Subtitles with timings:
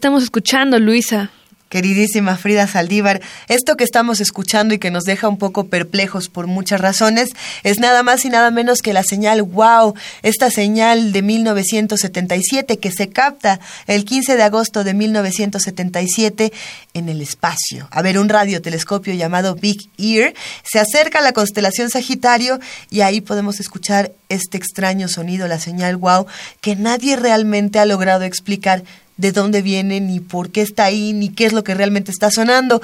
[0.00, 1.30] Estamos escuchando, Luisa?
[1.68, 6.46] Queridísima Frida Saldívar, esto que estamos escuchando y que nos deja un poco perplejos por
[6.46, 7.28] muchas razones
[7.64, 12.90] es nada más y nada menos que la señal WOW, esta señal de 1977 que
[12.90, 16.50] se capta el 15 de agosto de 1977
[16.94, 17.86] en el espacio.
[17.90, 20.32] A ver, un radiotelescopio llamado Big Ear
[20.64, 25.98] se acerca a la constelación Sagitario y ahí podemos escuchar este extraño sonido, la señal
[25.98, 26.26] WOW,
[26.62, 28.82] que nadie realmente ha logrado explicar
[29.20, 32.30] de dónde viene, ni por qué está ahí, ni qué es lo que realmente está
[32.30, 32.80] sonando.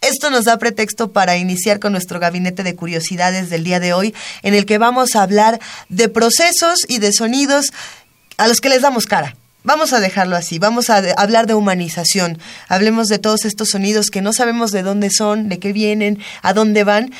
[0.00, 4.14] Esto nos da pretexto para iniciar con nuestro gabinete de curiosidades del día de hoy,
[4.42, 7.72] en el que vamos a hablar de procesos y de sonidos
[8.36, 9.36] a los que les damos cara.
[9.64, 12.38] Vamos a dejarlo así, vamos a hablar de humanización.
[12.68, 16.52] Hablemos de todos estos sonidos que no sabemos de dónde son, de qué vienen, a
[16.52, 17.12] dónde van,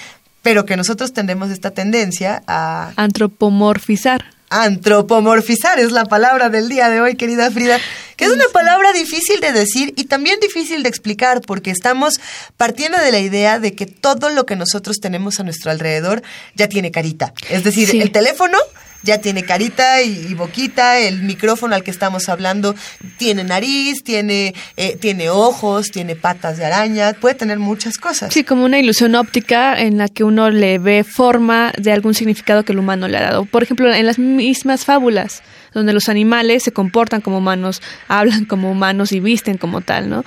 [0.43, 4.36] pero que nosotros tendemos esta tendencia a Antropomorfizar.
[4.51, 7.79] Antropomorfizar es la palabra del día de hoy, querida Frida,
[8.17, 12.21] que es una palabra difícil de decir y también difícil de explicar porque estamos
[12.57, 16.23] partiendo de la idea de que todo lo que nosotros tenemos a nuestro alrededor
[16.55, 17.33] ya tiene carita.
[17.51, 18.01] Es decir, Sí.
[18.01, 18.59] el teléfono
[19.03, 22.75] ya tiene carita y, y boquita, el micrófono al que estamos hablando
[23.17, 28.33] tiene nariz, tiene, eh, tiene ojos, tiene patas de araña, puede tener muchas cosas.
[28.33, 32.65] Sí, como una ilusión óptica en la que uno le ve forma de algún significado
[32.65, 33.45] que el humano le ha dado.
[33.45, 35.43] Por ejemplo, en las mismas fábulas,
[35.73, 40.25] donde los animales se comportan como humanos, hablan como humanos y visten como tal, ¿no?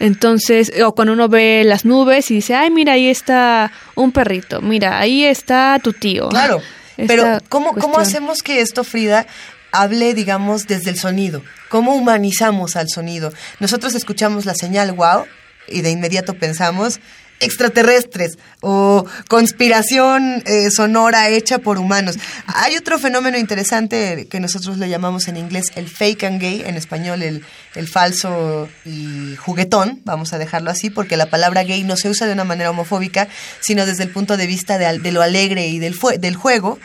[0.00, 4.60] Entonces, o cuando uno ve las nubes y dice, ay, mira, ahí está un perrito,
[4.60, 6.28] mira, ahí está tu tío.
[6.28, 6.62] Claro,
[7.06, 9.26] pero ¿cómo, ¿cómo hacemos que esto, Frida,
[9.72, 11.42] hable, digamos, desde el sonido?
[11.68, 13.32] ¿Cómo humanizamos al sonido?
[13.60, 15.24] Nosotros escuchamos la señal wow
[15.68, 17.00] y de inmediato pensamos
[17.40, 22.16] extraterrestres o conspiración eh, sonora hecha por humanos.
[22.46, 26.76] Hay otro fenómeno interesante que nosotros le llamamos en inglés el fake and gay, en
[26.76, 27.44] español el,
[27.74, 32.26] el falso y juguetón, vamos a dejarlo así, porque la palabra gay no se usa
[32.26, 33.28] de una manera homofóbica,
[33.60, 36.78] sino desde el punto de vista de, de lo alegre y del, del juego.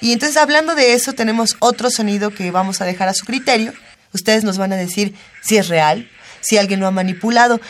[0.00, 3.72] Y entonces hablando de eso tenemos otro sonido que vamos a dejar a su criterio.
[4.12, 6.08] Ustedes nos van a decir si es real,
[6.40, 7.60] si alguien lo ha manipulado.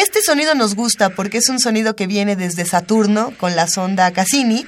[0.00, 4.12] Este sonido nos gusta porque es un sonido que viene desde Saturno con la sonda
[4.12, 4.66] Cassini.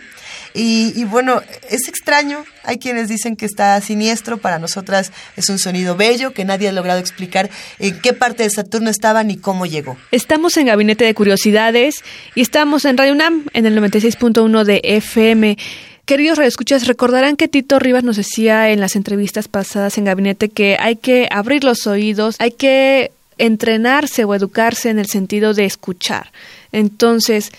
[0.56, 2.44] Y, bueno, es extraño.
[2.62, 4.38] Hay quienes dicen que está siniestro.
[4.38, 7.50] Para nosotras es un sonido bello que nadie ha logrado explicar
[7.80, 9.96] en qué parte de Saturno estaba ni cómo llegó.
[10.12, 12.04] Estamos en Gabinete de Curiosidades
[12.36, 15.56] y estamos en Radio UNAM en el 96.1 de FM.
[16.04, 20.76] Queridos radioescuchas, recordarán que Tito Rivas nos decía en las entrevistas pasadas en Gabinete que
[20.78, 26.32] hay que abrir los oídos, hay que entrenarse o educarse en el sentido de escuchar.
[26.72, 27.52] Entonces,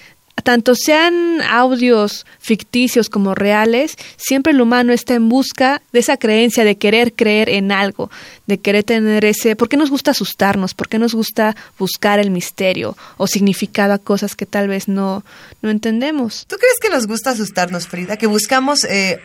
[0.44, 6.64] tanto sean audios ficticios como reales, siempre el humano está en busca de esa creencia,
[6.64, 8.12] de querer creer en algo,
[8.46, 9.56] de querer tener ese...
[9.56, 10.74] ¿Por qué nos gusta asustarnos?
[10.74, 15.24] ¿Por qué nos gusta buscar el misterio o significado a cosas que tal vez no,
[15.62, 16.46] no entendemos?
[16.48, 18.18] ¿Tú crees que nos gusta asustarnos, Frida?
[18.18, 19.20] Que buscamos eh,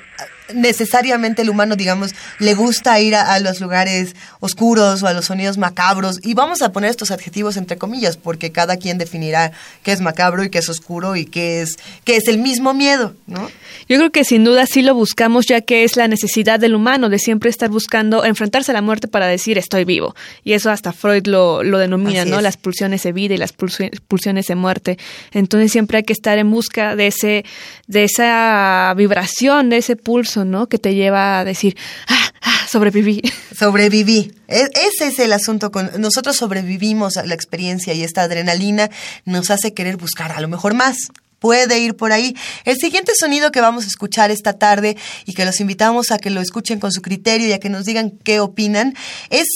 [0.54, 5.58] necesariamente el humano, digamos, le gusta ir a, los lugares oscuros o a los sonidos
[5.58, 6.18] macabros.
[6.22, 9.52] Y vamos a poner estos adjetivos entre comillas, porque cada quien definirá
[9.82, 13.14] qué es macabro y qué es oscuro y qué es, qué es el mismo miedo,
[13.26, 13.50] ¿no?
[13.88, 17.08] Yo creo que sin duda sí lo buscamos, ya que es la necesidad del humano
[17.08, 20.14] de siempre estar buscando enfrentarse a la muerte para decir estoy vivo.
[20.44, 22.40] Y eso hasta Freud lo, lo denomina, ¿no?
[22.40, 24.98] Las pulsiones de vida y las pulsiones de muerte.
[25.32, 27.44] Entonces siempre hay que estar en busca de ese,
[27.86, 30.68] de esa vibración, de ese pulso, ¿no?
[30.68, 31.76] Que te lleva a decir,
[32.08, 33.22] ah, ah sobreviví.
[33.58, 34.32] Sobreviví.
[34.48, 38.90] E, ese es el asunto con nosotros sobrevivimos a la experiencia y esta adrenalina
[39.24, 41.08] nos hace querer buscar a lo mejor más,
[41.40, 42.36] puede ir por ahí.
[42.64, 44.96] El siguiente sonido que vamos a escuchar esta tarde
[45.26, 47.84] y que los invitamos a que lo escuchen con su criterio y a que nos
[47.84, 48.94] digan qué opinan,
[49.30, 49.48] es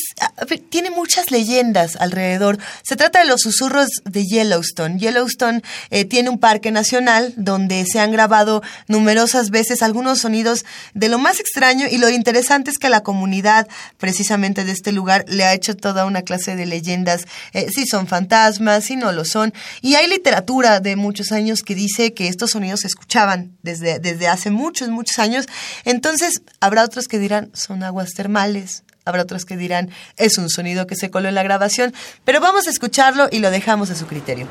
[0.70, 2.58] tiene muchas leyendas alrededor.
[2.82, 4.98] Se trata de los susurros de Yellowstone.
[4.98, 10.64] Yellowstone eh, tiene un parque nacional donde se han grabado numerosas veces algunos sonidos
[10.94, 15.24] de lo más extraño y lo interesante es que la comunidad precisamente de este lugar
[15.28, 19.24] le ha hecho toda una clase de leyendas, eh, si son fantasmas, si no lo
[19.24, 19.52] son.
[19.82, 24.28] Y hay literatura de muchos años que dice que estos sonidos se escuchaban desde, desde
[24.28, 25.46] hace muchos, muchos años.
[25.84, 28.84] Entonces, habrá otros que dirán, son aguas termales.
[29.04, 31.92] Habrá otros que dirán, es un sonido que se coló en la grabación.
[32.24, 34.48] Pero vamos a escucharlo y lo dejamos a su criterio.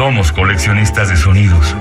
[0.00, 1.76] Somos coleccionistas de sonidos.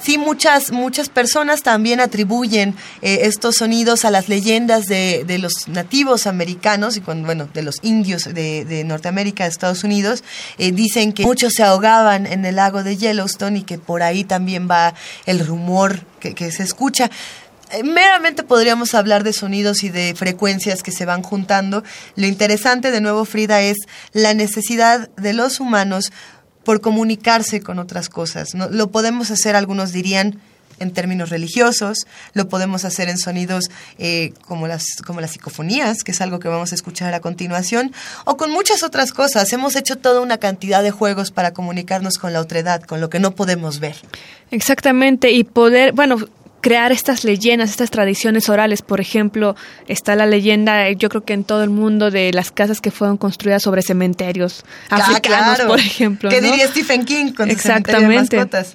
[0.00, 6.26] Sí, muchas, muchas personas también atribuyen eh, estos sonidos a las leyendas de, los nativos
[6.26, 10.24] americanos y cuando, bueno, de los indios de, Norteamérica, de Estados Unidos.
[10.56, 14.24] Eh, dicen que muchos se ahogaban en el lago de Yellowstone y que por ahí
[14.24, 14.94] también va
[15.26, 17.10] el rumor que, que se escucha.
[17.72, 21.84] Eh, meramente podríamos hablar de sonidos y de frecuencias que se van juntando.
[22.16, 23.76] Lo interesante, de nuevo, Frida, es
[24.12, 26.12] la necesidad de los humanos
[26.64, 28.54] por comunicarse con otras cosas.
[28.54, 28.68] ¿no?
[28.68, 30.40] Lo podemos hacer, algunos dirían,
[30.80, 36.12] en términos religiosos, lo podemos hacer en sonidos eh, como, las, como las psicofonías, que
[36.12, 37.92] es algo que vamos a escuchar a continuación,
[38.24, 39.52] o con muchas otras cosas.
[39.52, 43.18] Hemos hecho toda una cantidad de juegos para comunicarnos con la otredad, con lo que
[43.18, 43.96] no podemos ver.
[44.50, 46.18] Exactamente, y poder, bueno,
[46.60, 48.82] crear estas leyendas, estas tradiciones orales.
[48.82, 49.56] Por ejemplo,
[49.86, 53.16] está la leyenda, yo creo que en todo el mundo, de las casas que fueron
[53.16, 56.30] construidas sobre cementerios ah, africanos, por ejemplo.
[56.30, 58.36] ¿Qué diría Stephen King con Exactamente.
[58.36, 58.74] mascotas?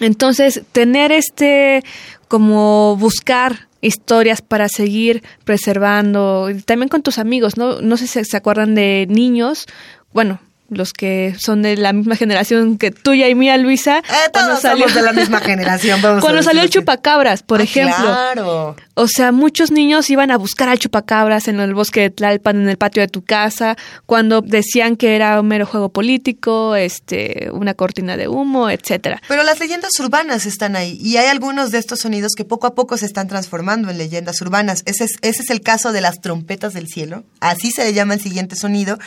[0.00, 1.82] Entonces, tener este,
[2.28, 7.80] como buscar historias para seguir preservando, también con tus amigos, ¿no?
[7.80, 9.66] No sé si se acuerdan de niños,
[10.12, 13.98] bueno, los que son de la misma generación que tuya y mía, Luisa.
[13.98, 16.02] Eh, todos somos de la misma generación.
[16.02, 18.04] Vamos cuando salió el chupacabras, por ah, ejemplo.
[18.04, 18.76] Claro.
[18.94, 22.68] O sea, muchos niños iban a buscar al chupacabras en el bosque de Tlalpan, en
[22.68, 23.76] el patio de tu casa,
[24.06, 29.20] cuando decían que era un mero juego político, este, una cortina de humo, etcétera.
[29.28, 32.74] Pero las leyendas urbanas están ahí y hay algunos de estos sonidos que poco a
[32.74, 34.82] poco se están transformando en leyendas urbanas.
[34.86, 38.14] Ese es, ese es el caso de las trompetas del cielo, así se le llama
[38.14, 38.98] el siguiente sonido,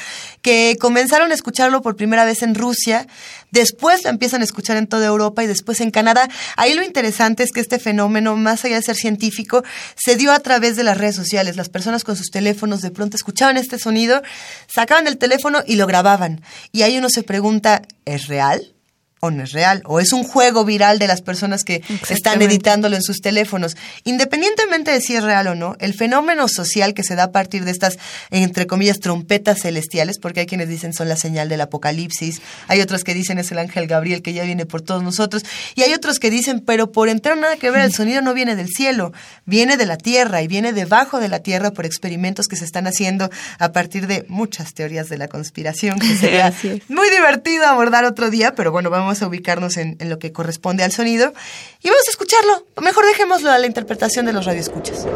[0.42, 3.08] que comenzaron a escuchar escucharlo por primera vez en Rusia,
[3.50, 6.30] después lo empiezan a escuchar en toda Europa y después en Canadá.
[6.58, 9.64] Ahí lo interesante es que este fenómeno, más allá de ser científico,
[9.96, 11.56] se dio a través de las redes sociales.
[11.56, 14.22] Las personas con sus teléfonos de pronto escuchaban este sonido,
[14.68, 16.42] sacaban el teléfono y lo grababan.
[16.72, 18.76] Y ahí uno se pregunta, ¿es real?
[19.22, 22.96] O no es real, o es un juego viral de las personas que están editándolo
[22.96, 23.76] en sus teléfonos.
[24.06, 27.66] Independientemente de si es real o no, el fenómeno social que se da a partir
[27.66, 27.98] de estas,
[28.30, 33.04] entre comillas, trompetas celestiales, porque hay quienes dicen son la señal del apocalipsis, hay otros
[33.04, 35.44] que dicen es el ángel Gabriel que ya viene por todos nosotros,
[35.76, 38.56] y hay otros que dicen, pero por entrar nada que ver, el sonido no viene
[38.56, 39.12] del cielo,
[39.46, 42.88] viene de la tierra y viene debajo de la tierra por experimentos que se están
[42.88, 46.54] haciendo a partir de muchas teorías de la conspiración, que sería
[46.88, 50.84] muy divertido abordar otro día, pero bueno, vamos vamos a ubicarnos en, lo que corresponde
[50.84, 51.34] al sonido
[51.82, 52.68] y vamos a escucharlo.
[52.80, 55.08] Mejor dejémoslo a la interpretación de los radioescuchas.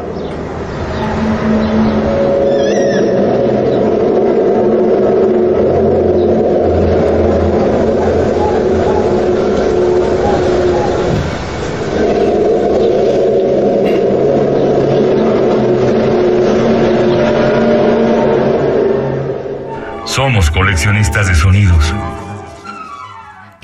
[20.04, 21.94] Somos coleccionistas de sonidos.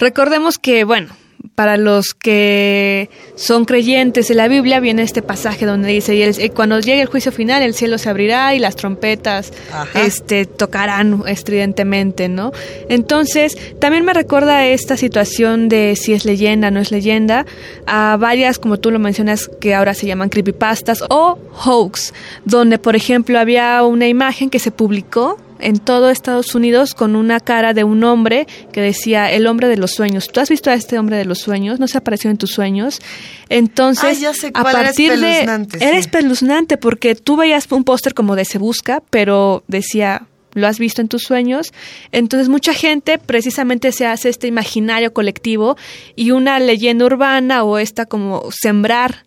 [0.01, 1.11] Recordemos que, bueno,
[1.55, 6.51] para los que son creyentes de la Biblia viene este pasaje donde dice y eh,
[6.51, 9.53] cuando llegue el juicio final el cielo se abrirá y las trompetas
[9.95, 12.53] este tocarán estridentemente no
[12.89, 17.47] entonces también me recuerda esta situación de si es leyenda no es leyenda
[17.87, 22.13] a varias como tú lo mencionas que ahora se llaman creepypastas o hoax
[22.45, 27.41] donde por ejemplo había una imagen que se publicó en todo Estados Unidos con una
[27.41, 30.29] cara de un hombre que decía el hombre de los sueños.
[30.29, 31.81] ¿Tú has visto a este hombre de los sueños?
[31.81, 33.01] ¿No se apareció en tus sueños?
[33.49, 34.23] Entonces,
[34.55, 35.67] a partir de...
[35.81, 41.01] Espeluznante porque tú veías un póster como de Se Busca, pero decía lo has visto
[41.01, 41.73] en tus sueños.
[42.13, 45.77] Entonces mucha gente precisamente se hace este imaginario colectivo
[46.17, 49.25] y una leyenda urbana o esta como sembrar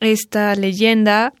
[0.00, 1.32] esta leyenda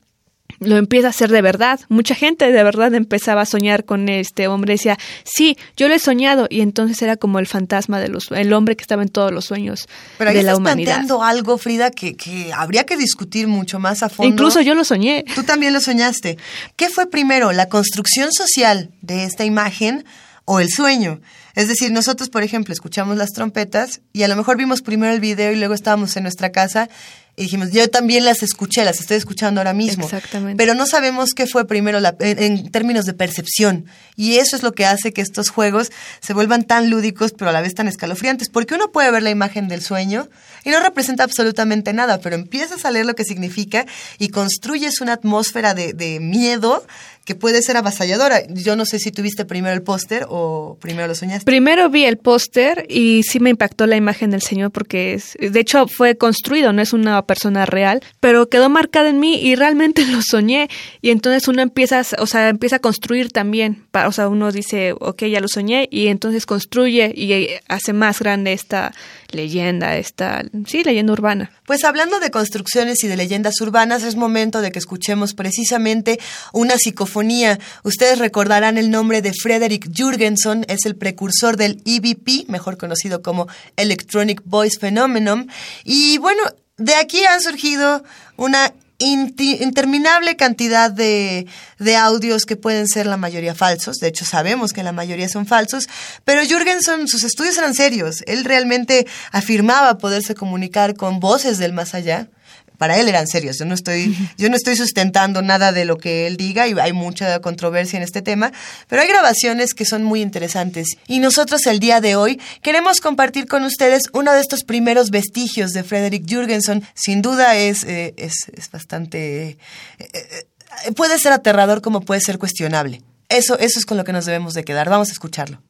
[0.60, 1.80] lo empieza a hacer de verdad.
[1.88, 4.74] Mucha gente de verdad empezaba a soñar con este hombre.
[4.74, 6.46] Decía, sí, yo lo he soñado.
[6.50, 9.44] Y entonces era como el fantasma de los, el hombre que estaba en todos los
[9.44, 10.94] sueños Pero ahí de la estás humanidad.
[10.94, 14.32] planteando algo, Frida, que, que habría que discutir mucho más a fondo.
[14.32, 15.24] Incluso yo lo soñé.
[15.34, 16.38] Tú también lo soñaste.
[16.76, 20.04] ¿Qué fue primero, la construcción social de esta imagen
[20.44, 21.20] o el sueño?
[21.54, 25.20] Es decir, nosotros, por ejemplo, escuchamos las trompetas y a lo mejor vimos primero el
[25.20, 26.90] video y luego estábamos en nuestra casa
[27.36, 30.04] y dijimos, yo también las escuché, las estoy escuchando ahora mismo.
[30.04, 30.56] Exactamente.
[30.56, 33.84] Pero no sabemos qué fue primero la- en, en términos de percepción.
[34.16, 37.52] Y eso es lo que hace que estos juegos se vuelvan tan lúdicos, pero a
[37.52, 38.48] la vez tan escalofriantes.
[38.48, 40.28] Porque uno puede ver la imagen del sueño
[40.64, 43.84] y no representa absolutamente nada, pero empiezas a leer lo que significa
[44.18, 46.86] y construyes una atmósfera de, de miedo
[47.26, 48.46] que puede ser avasalladora.
[48.48, 51.44] Yo no sé si tuviste primero el póster o primero lo soñaste.
[51.44, 55.60] Primero vi el póster y sí me impactó la imagen del señor porque es, de
[55.60, 60.06] hecho fue construido, no es una persona real, pero quedó marcada en mí y realmente
[60.06, 60.68] lo soñé
[61.02, 65.24] y entonces uno empieza, o sea, empieza a construir también, o sea, uno dice, ok,
[65.24, 68.94] ya lo soñé y entonces construye y hace más grande esta
[69.30, 71.50] leyenda, esta, sí, leyenda urbana.
[71.64, 76.18] Pues hablando de construcciones y de leyendas urbanas, es momento de que escuchemos precisamente
[76.52, 77.58] una psicofonía.
[77.82, 83.48] Ustedes recordarán el nombre de Frederick Jurgenson, es el precursor del EVP, mejor conocido como
[83.76, 85.50] Electronic Voice Phenomenon.
[85.84, 86.42] Y bueno,
[86.76, 88.04] de aquí han surgido
[88.36, 91.46] una interminable cantidad de,
[91.78, 93.96] de audios que pueden ser la mayoría falsos.
[93.96, 95.88] De hecho, sabemos que la mayoría son falsos.
[96.24, 98.22] Pero Jürgenson, sus estudios eran serios.
[98.26, 102.28] Él realmente afirmaba poderse comunicar con voces del más allá.
[102.78, 103.58] Para él eran serios.
[103.58, 106.92] Yo no estoy, yo no estoy sustentando nada de lo que él diga y hay
[106.92, 108.52] mucha controversia en este tema,
[108.88, 110.96] pero hay grabaciones que son muy interesantes.
[111.06, 115.72] Y nosotros el día de hoy queremos compartir con ustedes uno de estos primeros vestigios
[115.72, 116.84] de Frederick Jürgenson.
[116.94, 119.58] Sin duda es, eh, es, es bastante...
[119.98, 123.02] eh, eh, puede ser aterrador como puede ser cuestionable.
[123.28, 124.88] Eso, eso es con lo que nos debemos de quedar.
[124.88, 125.60] Vamos a escucharlo.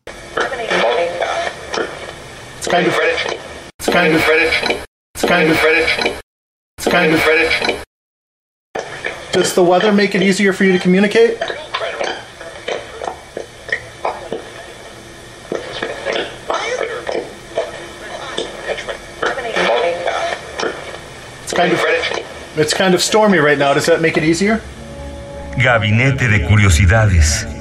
[2.59, 2.95] It's kind of,
[3.79, 4.23] it's kind of,
[5.15, 6.26] it's kind of,
[6.87, 7.85] it's kind of.
[9.33, 11.39] Does the weather make it easier for you to communicate?
[21.43, 21.81] It's kind of,
[22.57, 23.75] it's kind of stormy right now.
[23.75, 24.61] Does that make it easier?
[25.59, 27.56] Gabinete de Curiosidades.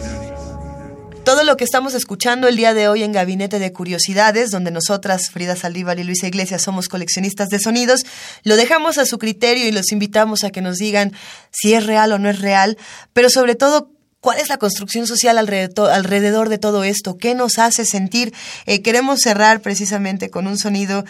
[1.25, 5.31] Todo lo que estamos escuchando el día de hoy en Gabinete de Curiosidades, donde nosotras,
[5.31, 8.05] Frida Saldívar y Luisa Iglesias, somos coleccionistas de sonidos,
[8.43, 11.13] lo dejamos a su criterio y los invitamos a que nos digan
[11.49, 12.77] si es real o no es real,
[13.13, 13.89] pero sobre todo
[14.21, 17.15] ¿Cuál es la construcción social alrededor, de todo esto?
[17.15, 18.33] ¿Qué nos hace sentir?
[18.65, 21.05] Eh, queremos cerrar precisamente con un sonido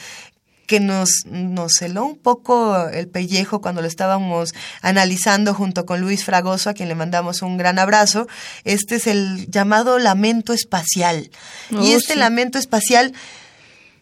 [0.67, 6.23] que nos, nos heló un poco el pellejo cuando lo estábamos analizando junto con Luis
[6.23, 8.27] Fragoso, a quien le mandamos un gran abrazo.
[8.63, 11.29] Este es el llamado lamento espacial.
[11.75, 12.19] Oh, y este sí.
[12.19, 13.13] lamento espacial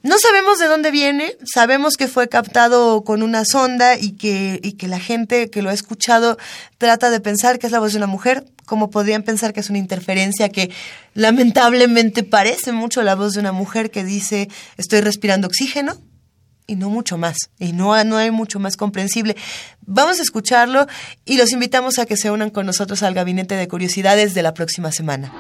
[0.03, 4.74] no sabemos de dónde viene, sabemos que fue captado con una sonda y que, y
[4.74, 6.38] que la gente que lo ha escuchado
[6.77, 9.70] trata de pensar que es la voz de una mujer, como podrían pensar que es
[9.70, 10.72] una interferencia que
[11.13, 15.98] lamentablemente parece mucho la voz de una mujer que dice estoy respirando oxígeno
[16.67, 19.36] y no mucho más, y no, no hay mucho más comprensible.
[19.86, 20.88] Vamos a escucharlo
[21.25, 24.53] y los invitamos a que se unan con nosotros al Gabinete de Curiosidades de la
[24.53, 25.32] próxima semana.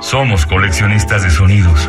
[0.00, 1.88] Somos coleccionistas de sonidos.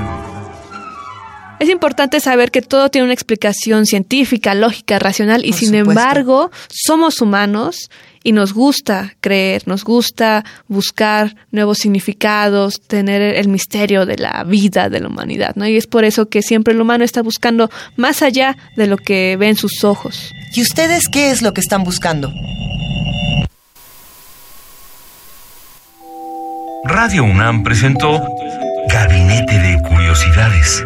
[1.81, 5.89] Es importante saber que todo tiene una explicación científica, lógica, racional y Por sin supuesto.
[5.89, 7.89] embargo somos humanos
[8.23, 14.89] y nos gusta creer, nos gusta buscar nuevos significados, tener el misterio de la vida
[14.89, 15.67] de la humanidad, ¿no?
[15.67, 19.35] Y es por eso que siempre el humano está buscando más allá de lo que
[19.39, 20.31] ve en sus ojos.
[20.53, 22.31] ¿Y ustedes qué es lo que están buscando?
[26.83, 28.21] Radio UNAM presentó
[28.88, 30.85] Gabinete de Curiosidades.